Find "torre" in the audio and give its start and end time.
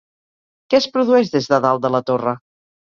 2.11-2.37